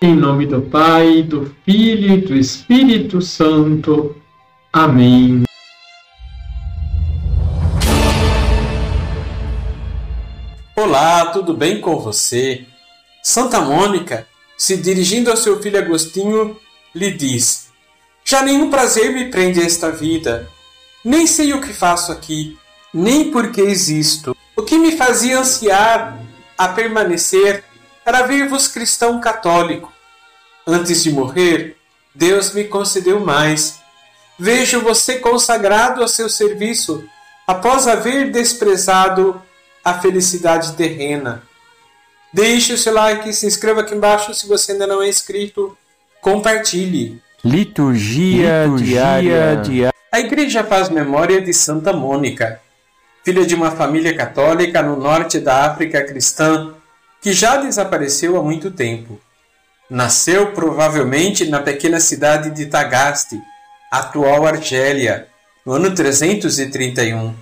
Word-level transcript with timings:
Em 0.00 0.14
nome 0.14 0.46
do 0.46 0.62
Pai, 0.62 1.24
do 1.24 1.52
Filho 1.64 2.14
e 2.14 2.20
do 2.20 2.36
Espírito 2.36 3.20
Santo. 3.20 4.14
Amém. 4.72 5.42
Olá, 10.76 11.26
tudo 11.32 11.52
bem 11.52 11.80
com 11.80 11.98
você? 11.98 12.64
Santa 13.24 13.60
Mônica, 13.60 14.24
se 14.56 14.76
dirigindo 14.76 15.32
ao 15.32 15.36
seu 15.36 15.60
filho 15.60 15.80
Agostinho, 15.80 16.56
lhe 16.94 17.10
diz: 17.10 17.66
Já 18.24 18.42
nenhum 18.42 18.70
prazer 18.70 19.12
me 19.12 19.32
prende 19.32 19.60
a 19.60 19.64
esta 19.64 19.90
vida, 19.90 20.48
nem 21.04 21.26
sei 21.26 21.52
o 21.52 21.60
que 21.60 21.72
faço 21.72 22.12
aqui, 22.12 22.56
nem 22.94 23.32
por 23.32 23.50
que 23.50 23.62
existo. 23.62 24.36
O 24.54 24.62
que 24.62 24.78
me 24.78 24.96
fazia 24.96 25.40
ansiar 25.40 26.22
a 26.56 26.68
permanecer 26.68 27.64
era 28.08 28.22
ver-vos 28.22 28.66
cristão 28.66 29.20
católico. 29.20 29.92
Antes 30.66 31.02
de 31.02 31.12
morrer, 31.12 31.76
Deus 32.14 32.54
me 32.54 32.64
concedeu 32.64 33.20
mais. 33.20 33.80
Vejo 34.38 34.80
você 34.80 35.18
consagrado 35.18 36.02
a 36.02 36.08
seu 36.08 36.26
serviço 36.26 37.04
após 37.46 37.86
haver 37.86 38.30
desprezado 38.30 39.40
a 39.84 39.94
felicidade 40.00 40.72
terrena. 40.72 41.42
Deixe 42.32 42.72
o 42.72 42.78
seu 42.78 42.94
like, 42.94 43.30
se 43.32 43.46
inscreva 43.46 43.82
aqui 43.82 43.94
embaixo 43.94 44.32
se 44.32 44.48
você 44.48 44.72
ainda 44.72 44.86
não 44.86 45.02
é 45.02 45.08
inscrito. 45.08 45.76
Compartilhe. 46.22 47.20
Liturgia, 47.44 48.64
Liturgia 48.64 49.20
diária. 49.62 49.92
A 50.10 50.18
igreja 50.18 50.64
faz 50.64 50.88
memória 50.88 51.42
de 51.42 51.52
Santa 51.52 51.92
Mônica, 51.92 52.58
filha 53.22 53.44
de 53.44 53.54
uma 53.54 53.70
família 53.70 54.16
católica 54.16 54.82
no 54.82 54.96
norte 54.96 55.38
da 55.38 55.66
África 55.66 56.02
cristã 56.04 56.74
que 57.20 57.32
já 57.32 57.56
desapareceu 57.56 58.36
há 58.36 58.42
muito 58.42 58.70
tempo. 58.70 59.20
Nasceu 59.90 60.52
provavelmente 60.52 61.46
na 61.48 61.60
pequena 61.60 61.98
cidade 61.98 62.50
de 62.50 62.66
Tagaste, 62.66 63.40
atual 63.90 64.46
Argélia, 64.46 65.28
no 65.64 65.72
ano 65.72 65.94
331. 65.94 67.34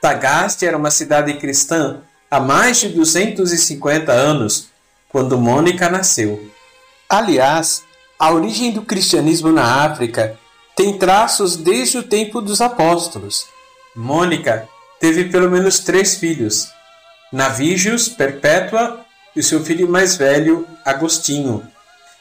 Tagaste 0.00 0.66
era 0.66 0.76
uma 0.76 0.90
cidade 0.90 1.34
cristã 1.34 2.02
há 2.30 2.38
mais 2.38 2.78
de 2.78 2.90
250 2.90 4.12
anos, 4.12 4.68
quando 5.08 5.38
Mônica 5.38 5.88
nasceu. 5.88 6.50
Aliás, 7.08 7.82
a 8.18 8.30
origem 8.30 8.70
do 8.70 8.82
cristianismo 8.82 9.50
na 9.50 9.84
África 9.84 10.38
tem 10.76 10.98
traços 10.98 11.56
desde 11.56 11.98
o 11.98 12.02
tempo 12.02 12.40
dos 12.40 12.60
apóstolos. 12.60 13.46
Mônica 13.96 14.68
teve 15.00 15.24
pelo 15.24 15.50
menos 15.50 15.80
três 15.80 16.16
filhos: 16.16 16.68
Navígios, 17.32 18.08
Perpétua 18.08 19.04
e 19.38 19.42
seu 19.42 19.64
filho 19.64 19.88
mais 19.88 20.16
velho, 20.16 20.66
Agostinho. 20.84 21.62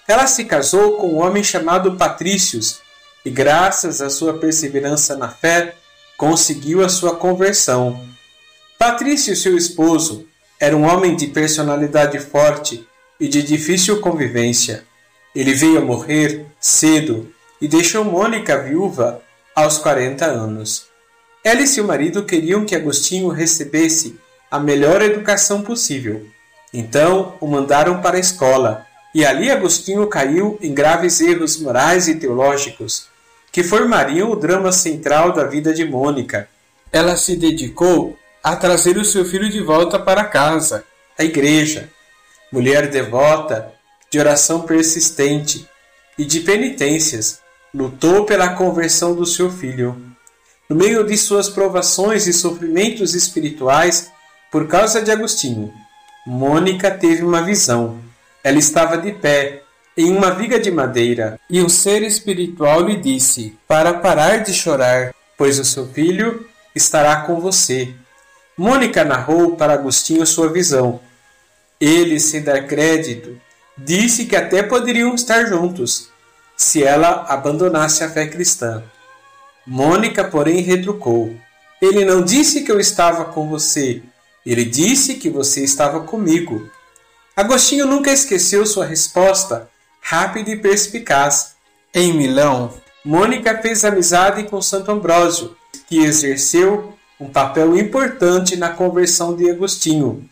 Ela 0.08 0.28
se 0.28 0.46
casou 0.46 0.98
com 0.98 1.14
um 1.14 1.18
homem 1.18 1.44
chamado 1.44 1.98
Patrícios 1.98 2.80
e, 3.26 3.32
graças 3.32 4.02
à 4.02 4.10
sua 4.10 4.38
perseverança 4.38 5.18
na 5.18 5.28
fé, 5.28 5.74
conseguiu 6.16 6.86
a 6.86 6.90
sua 6.90 7.16
conversão. 7.16 8.08
Patrício, 8.78 9.36
seu 9.36 9.58
esposo, 9.58 10.28
era 10.60 10.78
um 10.78 10.84
homem 10.86 11.16
de 11.16 11.26
personalidade 11.26 12.20
forte 12.20 12.88
e 13.20 13.28
de 13.28 13.42
difícil 13.42 14.00
convivência. 14.00 14.86
Ele 15.34 15.56
veio 15.56 15.80
a 15.80 15.86
morrer 15.86 16.46
cedo 16.60 17.34
e 17.60 17.68
deixou 17.68 18.06
Mônica 18.06 18.62
viúva 18.62 19.24
aos 19.56 19.80
40 19.80 20.24
anos. 20.24 20.86
Ela 21.44 21.62
e 21.64 21.68
seu 21.68 21.84
marido 21.84 22.26
queriam 22.26 22.64
que 22.64 22.76
Agostinho 22.76 23.30
recebesse 23.30 24.20
a 24.52 24.60
melhor 24.60 25.02
educação 25.02 25.64
possível. 25.64 26.37
Então 26.74 27.36
o 27.40 27.48
mandaram 27.48 28.02
para 28.02 28.18
a 28.18 28.20
escola, 28.20 28.86
e 29.14 29.26
ali 29.26 29.50
Agostinho 29.50 30.06
caiu 30.08 30.58
em 30.62 30.74
graves 30.74 31.22
erros 31.22 31.60
morais 31.60 32.08
e 32.08 32.16
teológicos 32.16 33.08
que 33.52 33.64
formariam 33.64 34.30
o 34.30 34.36
drama 34.36 34.72
central 34.72 35.32
da 35.32 35.44
vida 35.46 35.74
de 35.74 35.84
Mônica. 35.84 36.48
Ela 36.92 37.18
se 37.18 37.36
dedicou 37.36 38.18
a 38.44 38.56
trazer 38.56 38.98
o 38.98 39.06
seu 39.06 39.26
filho 39.26 39.50
de 39.50 39.62
volta 39.62 39.98
para 39.98 40.26
casa, 40.26 40.84
a 41.18 41.24
igreja. 41.24 41.90
Mulher 42.52 42.90
devota, 42.90 43.74
de 44.12 44.20
oração 44.20 44.62
persistente 44.62 45.68
e 46.18 46.24
de 46.24 46.42
penitências, 46.42 47.42
lutou 47.74 48.26
pela 48.26 48.50
conversão 48.50 49.16
do 49.16 49.26
seu 49.26 49.52
filho. 49.52 50.02
No 50.70 50.76
meio 50.76 51.04
de 51.04 51.18
suas 51.18 51.50
provações 51.50 52.28
e 52.28 52.34
sofrimentos 52.34 53.16
espirituais, 53.16 54.12
por 54.52 54.68
causa 54.68 55.02
de 55.02 55.12
Agostinho, 55.12 55.74
Mônica 56.30 56.92
teve 56.92 57.24
uma 57.24 57.42
visão. 57.42 58.00
Ela 58.44 58.58
estava 58.58 58.98
de 58.98 59.14
pé, 59.14 59.62
em 59.96 60.12
uma 60.12 60.30
viga 60.30 60.60
de 60.60 60.70
madeira, 60.70 61.40
e 61.50 61.62
um 61.62 61.70
ser 61.70 62.04
espiritual 62.04 62.82
lhe 62.82 62.98
disse: 62.98 63.58
Para 63.66 63.94
parar 63.94 64.44
de 64.44 64.54
chorar, 64.54 65.14
pois 65.38 65.58
o 65.58 65.64
seu 65.64 65.88
filho 65.88 66.46
estará 66.76 67.22
com 67.22 67.40
você. 67.40 67.94
Mônica 68.58 69.06
narrou 69.06 69.56
para 69.56 69.72
Agostinho 69.72 70.28
sua 70.28 70.52
visão. 70.52 71.00
Ele, 71.80 72.20
sem 72.20 72.44
dar 72.44 72.68
crédito, 72.68 73.40
disse 73.78 74.26
que 74.26 74.36
até 74.36 74.62
poderiam 74.62 75.16
estar 75.16 75.46
juntos, 75.46 76.10
se 76.58 76.84
ela 76.84 77.24
abandonasse 77.30 78.04
a 78.04 78.10
fé 78.10 78.28
cristã. 78.28 78.84
Mônica, 79.66 80.26
porém, 80.26 80.60
retrucou: 80.60 81.34
Ele 81.82 82.04
não 82.04 82.22
disse 82.22 82.66
que 82.66 82.72
eu 82.72 82.82
estava 82.82 83.24
com 83.24 83.48
você, 83.48 84.04
ele 84.52 84.64
disse 84.64 85.16
que 85.16 85.30
você 85.30 85.62
estava 85.62 86.00
comigo. 86.00 86.70
Agostinho 87.36 87.86
nunca 87.86 88.12
esqueceu 88.12 88.66
sua 88.66 88.86
resposta, 88.86 89.70
rápida 90.02 90.50
e 90.52 90.56
perspicaz. 90.56 91.56
Em 91.94 92.14
Milão, 92.14 92.74
Mônica 93.04 93.62
fez 93.62 93.84
amizade 93.84 94.44
com 94.44 94.62
Santo 94.62 94.90
Ambrósio, 94.90 95.56
que 95.88 96.00
exerceu 96.00 96.94
um 97.20 97.28
papel 97.28 97.78
importante 97.78 98.56
na 98.56 98.70
conversão 98.70 99.36
de 99.36 99.50
Agostinho. 99.50 100.30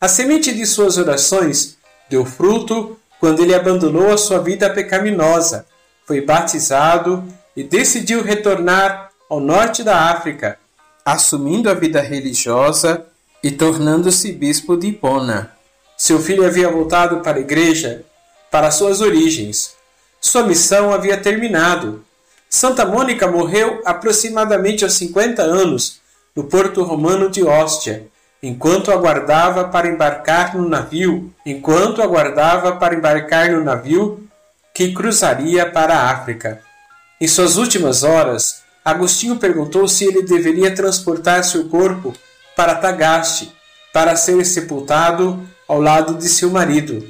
A 0.00 0.08
semente 0.08 0.52
de 0.52 0.64
suas 0.64 0.96
orações 0.96 1.76
deu 2.08 2.24
fruto 2.24 2.98
quando 3.20 3.42
ele 3.42 3.54
abandonou 3.54 4.12
a 4.12 4.18
sua 4.18 4.38
vida 4.38 4.68
pecaminosa, 4.70 5.66
foi 6.06 6.20
batizado 6.20 7.22
e 7.54 7.62
decidiu 7.62 8.22
retornar 8.22 9.10
ao 9.28 9.38
norte 9.40 9.84
da 9.84 10.10
África, 10.10 10.58
assumindo 11.04 11.68
a 11.68 11.74
vida 11.74 12.00
religiosa 12.00 13.06
e 13.42 13.50
tornando-se 13.50 14.32
bispo 14.32 14.76
de 14.76 14.88
Hipona. 14.88 15.50
Seu 15.96 16.20
filho 16.20 16.46
havia 16.46 16.70
voltado 16.70 17.20
para 17.20 17.38
a 17.38 17.40
igreja, 17.40 18.04
para 18.50 18.70
suas 18.70 19.00
origens. 19.00 19.74
Sua 20.20 20.44
missão 20.44 20.92
havia 20.92 21.16
terminado. 21.16 22.04
Santa 22.48 22.84
Mônica 22.84 23.26
morreu 23.26 23.80
aproximadamente 23.84 24.84
aos 24.84 24.94
50 24.94 25.42
anos 25.42 26.00
no 26.36 26.44
porto 26.44 26.82
romano 26.82 27.30
de 27.30 27.42
Ostia, 27.42 28.06
enquanto 28.42 28.92
aguardava 28.92 29.64
para 29.64 29.88
embarcar 29.88 30.56
no 30.56 30.68
navio, 30.68 31.32
enquanto 31.44 32.02
aguardava 32.02 32.76
para 32.76 32.94
embarcar 32.94 33.50
no 33.50 33.64
navio 33.64 34.28
que 34.74 34.92
cruzaria 34.92 35.68
para 35.70 35.94
a 35.94 36.10
África. 36.10 36.60
Em 37.20 37.28
suas 37.28 37.56
últimas 37.56 38.02
horas, 38.02 38.62
Agostinho 38.84 39.36
perguntou 39.36 39.86
se 39.86 40.04
ele 40.04 40.22
deveria 40.22 40.74
transportar 40.74 41.44
seu 41.44 41.68
corpo 41.68 42.12
para 42.62 42.76
Tagaste, 42.76 43.52
para 43.92 44.14
ser 44.14 44.46
sepultado 44.46 45.44
ao 45.66 45.80
lado 45.80 46.14
de 46.14 46.28
seu 46.28 46.48
marido. 46.48 47.04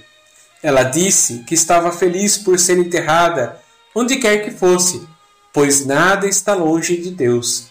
Ela 0.63 0.83
disse 0.83 1.45
que 1.47 1.53
estava 1.53 1.93
feliz 1.93 2.39
por 2.39 2.59
ser 2.59 2.79
enterrada 2.79 3.61
onde 3.95 4.17
quer 4.17 4.39
que 4.39 4.51
fosse, 4.51 5.07
pois 5.53 5.85
nada 5.85 6.27
está 6.27 6.55
longe 6.55 6.97
de 6.97 7.11
Deus. 7.11 7.67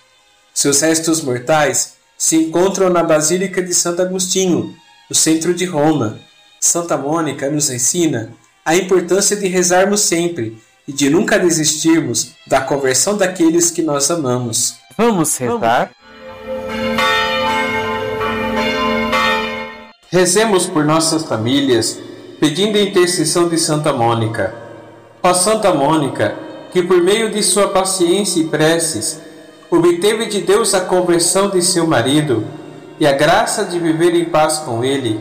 Seus 0.53 0.79
restos 0.81 1.23
mortais 1.23 1.93
se 2.15 2.35
encontram 2.35 2.87
na 2.91 3.01
Basílica 3.01 3.63
de 3.63 3.73
Santo 3.73 4.03
Agostinho, 4.03 4.75
no 5.09 5.15
centro 5.15 5.51
de 5.51 5.65
Roma. 5.65 6.19
Santa 6.59 6.95
Mônica 6.95 7.49
nos 7.49 7.71
ensina 7.71 8.31
a 8.63 8.75
importância 8.75 9.35
de 9.35 9.47
rezarmos 9.47 10.01
sempre 10.01 10.61
e 10.87 10.93
de 10.93 11.09
nunca 11.09 11.39
desistirmos 11.39 12.33
da 12.45 12.61
conversão 12.61 13.17
daqueles 13.17 13.71
que 13.71 13.81
nós 13.81 14.11
amamos. 14.11 14.75
Vamos 14.95 15.35
rezar? 15.37 15.91
Rezemos 20.11 20.65
por 20.65 20.83
nossas 20.83 21.23
famílias, 21.23 21.97
pedindo 22.37 22.77
a 22.77 22.81
intercessão 22.81 23.47
de 23.47 23.57
Santa 23.57 23.93
Mônica. 23.93 24.53
Ó 25.23 25.33
Santa 25.33 25.73
Mônica, 25.73 26.35
que 26.73 26.83
por 26.83 27.01
meio 27.01 27.31
de 27.31 27.41
sua 27.41 27.69
paciência 27.69 28.41
e 28.41 28.47
preces, 28.49 29.21
obteve 29.69 30.25
de 30.25 30.41
Deus 30.41 30.73
a 30.73 30.81
conversão 30.81 31.49
de 31.49 31.61
seu 31.61 31.87
marido 31.87 32.43
e 32.99 33.07
a 33.07 33.13
graça 33.13 33.63
de 33.63 33.79
viver 33.79 34.13
em 34.13 34.25
paz 34.25 34.57
com 34.57 34.83
ele, 34.83 35.17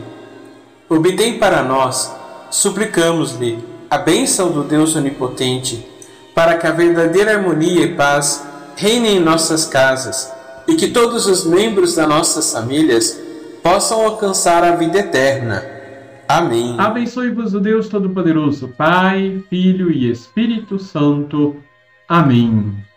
obtém 0.89 1.39
para 1.39 1.63
nós, 1.63 2.11
suplicamos-lhe, 2.49 3.63
a 3.89 3.97
bênção 3.97 4.51
do 4.51 4.61
Deus 4.61 4.93
Onipotente, 4.93 5.87
para 6.35 6.57
que 6.57 6.67
a 6.67 6.71
verdadeira 6.71 7.37
harmonia 7.37 7.85
e 7.85 7.95
paz 7.95 8.43
reine 8.75 9.15
em 9.15 9.19
nossas 9.21 9.63
casas 9.63 10.29
e 10.67 10.75
que 10.75 10.89
todos 10.89 11.27
os 11.27 11.45
membros 11.45 11.95
das 11.95 12.09
nossas 12.09 12.51
famílias 12.51 13.20
possam 13.63 14.05
alcançar 14.05 14.63
a 14.63 14.75
vida 14.75 14.99
eterna. 14.99 15.63
Amém. 16.27 16.75
Abençoe-vos 16.77 17.53
o 17.53 17.59
Deus 17.59 17.89
Todo-Poderoso, 17.89 18.69
Pai, 18.69 19.43
Filho 19.49 19.91
e 19.91 20.09
Espírito 20.09 20.79
Santo. 20.79 21.57
Amém. 22.07 22.90